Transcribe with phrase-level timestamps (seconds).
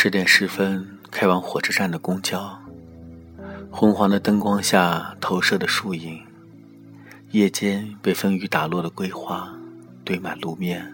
[0.00, 2.56] 十点十分开往火车站的公交，
[3.68, 6.22] 昏黄的灯光下投射的树影，
[7.32, 9.52] 夜间被风雨打落的桂花
[10.04, 10.88] 堆满路面，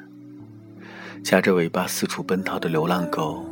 [1.23, 3.45] 夹着尾巴四处奔逃的流浪狗，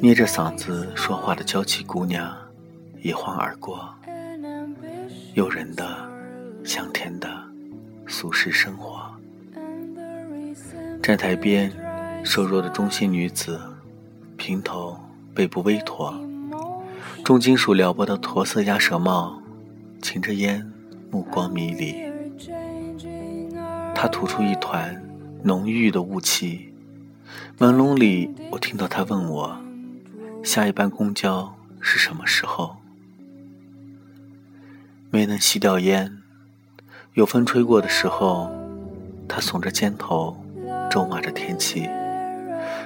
[0.00, 2.34] 捏着嗓子说话的娇气姑娘，
[3.02, 3.94] 一晃而过。
[5.34, 6.10] 诱人的、
[6.64, 7.28] 香甜的
[8.06, 9.14] 俗世生活。
[11.02, 11.70] 站台边，
[12.24, 13.60] 瘦弱的中性女子，
[14.50, 14.98] 平头，
[15.32, 16.12] 背部微驼，
[17.24, 19.40] 重金属撩拨的驼色鸭舌帽，
[20.02, 20.68] 噙着烟，
[21.08, 21.94] 目光迷离。
[23.94, 25.00] 他吐出一团
[25.44, 26.74] 浓郁的雾气，
[27.60, 29.56] 朦胧里，我听到他问我
[30.42, 32.78] ：“下一班公交是什么时候？”
[35.12, 36.18] 没能吸掉烟，
[37.14, 38.50] 有风吹过的时候，
[39.28, 40.36] 他耸着肩头，
[40.90, 41.88] 咒骂着天气，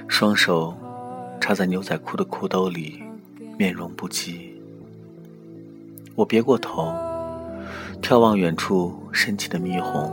[0.07, 0.77] 双手
[1.45, 3.03] 插在牛仔裤的裤兜里，
[3.59, 4.49] 面容不羁。
[6.15, 6.91] 我别过头，
[8.01, 10.11] 眺望远处升起的霓虹，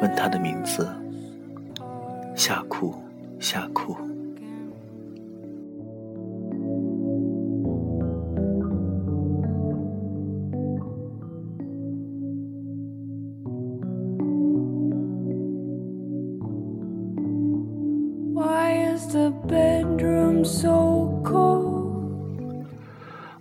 [0.00, 0.88] 问他的名字：
[2.34, 2.94] 夏库，
[3.38, 3.94] 夏库。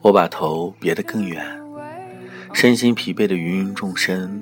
[0.02, 1.44] 我把头别得更远，
[2.54, 4.42] 身心疲惫的芸芸众生，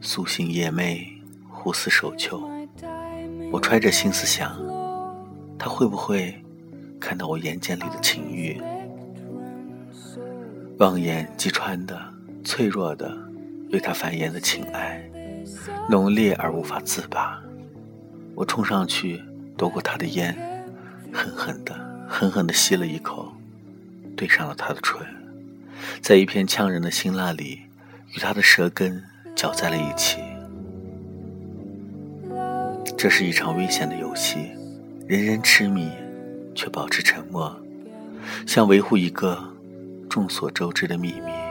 [0.00, 1.06] 苏醒夜寐，
[1.48, 2.42] 互似手球。
[3.50, 4.56] 我揣着心思想，
[5.58, 6.34] 他会不会
[6.98, 8.58] 看到我眼睑里的情欲？
[10.78, 12.00] 望眼即穿的、
[12.42, 13.14] 脆弱的，
[13.70, 15.02] 为他繁衍的情爱，
[15.90, 17.38] 浓烈而无法自拔。
[18.34, 19.22] 我冲上去
[19.56, 20.34] 夺过他的烟，
[21.12, 21.74] 狠狠的、
[22.12, 23.32] 狠狠的吸了一口。
[24.14, 25.00] 对上了他的唇，
[26.02, 27.62] 在一片呛人的辛辣里，
[28.14, 29.02] 与他的舌根
[29.34, 30.18] 搅在了一起。
[32.96, 34.50] 这是一场危险的游戏，
[35.08, 35.90] 人人痴迷，
[36.54, 37.58] 却保持沉默，
[38.46, 39.42] 像维护一个
[40.08, 41.41] 众所周知的秘密。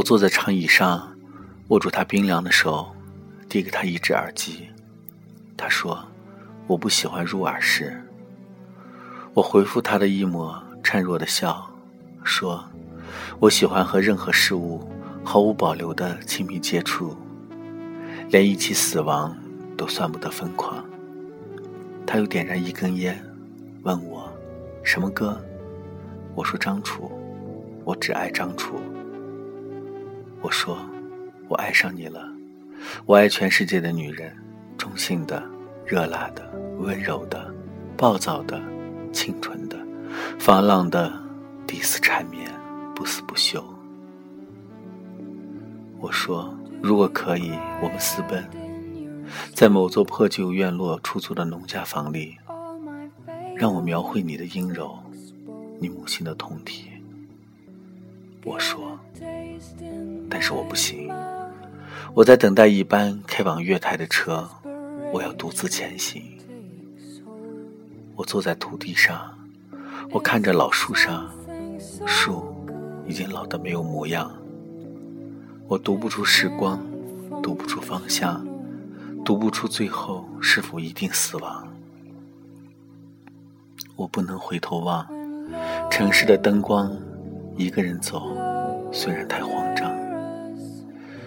[0.00, 1.06] 我坐在长椅上。
[1.68, 2.90] 握住他冰凉的手，
[3.48, 4.66] 递给他一只耳机。
[5.56, 6.04] 他说
[6.66, 8.02] ：“我不喜欢入耳式。”
[9.34, 11.70] 我回复他的一抹孱弱的笑，
[12.24, 12.64] 说
[13.38, 14.90] ：“我喜欢和任何事物
[15.22, 17.14] 毫无保留的亲密接触，
[18.30, 19.36] 连一起死亡
[19.76, 20.84] 都算不得疯狂。”
[22.04, 23.22] 他又点燃一根烟，
[23.82, 24.28] 问我
[24.82, 25.40] ：“什么歌？”
[26.34, 27.12] 我说：“张楚，
[27.84, 28.80] 我只爱张楚。”
[30.42, 30.78] 我说。
[31.48, 32.24] 我爱上你了，
[33.06, 34.32] 我爱全世界的女人，
[34.78, 35.42] 中性的、
[35.84, 37.52] 热辣的、温柔的、
[37.96, 38.62] 暴躁的、
[39.12, 39.76] 清纯的、
[40.38, 41.12] 放浪的、
[41.66, 42.48] 抵死缠绵、
[42.94, 43.64] 不死不休。
[45.98, 47.50] 我说，如果可以，
[47.82, 48.48] 我们私奔，
[49.52, 52.36] 在某座破旧院落出租的农家房里，
[53.56, 54.96] 让我描绘你的阴柔，
[55.80, 56.84] 你母亲的痛体。
[58.44, 58.98] 我说，
[60.30, 61.12] 但是我不行。
[62.14, 64.48] 我在等待一班开往月台的车，
[65.12, 66.22] 我要独自前行。
[68.16, 69.32] 我坐在土地上，
[70.10, 71.30] 我看着老树上，
[72.06, 72.54] 树
[73.06, 74.30] 已经老得没有模样。
[75.68, 76.80] 我读不出时光，
[77.42, 78.44] 读不出方向，
[79.24, 81.68] 读不出最后是否一定死亡。
[83.96, 85.06] 我不能回头望
[85.90, 86.90] 城市的灯光，
[87.60, 88.34] 一个人走，
[88.90, 89.92] 虽然太慌张。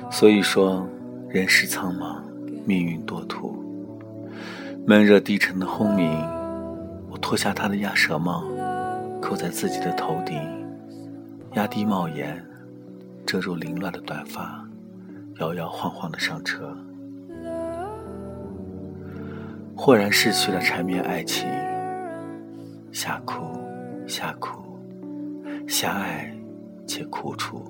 [0.10, 0.84] 所以说，
[1.30, 2.24] 人世苍茫，
[2.66, 3.64] 命运多途。
[4.88, 6.12] 闷热低沉的轰鸣，
[7.08, 8.44] 我脱下他的鸭舌帽，
[9.22, 10.42] 扣在自己的头顶，
[11.54, 12.44] 压低帽檐，
[13.28, 14.68] 遮住凌乱的短发，
[15.40, 16.76] 摇摇晃晃的上车。
[19.76, 21.48] 豁然逝去了缠绵爱情，
[22.92, 23.44] 夏哭，
[24.08, 24.63] 夏哭，
[25.68, 26.32] 狭隘
[26.86, 27.64] 且苦楚。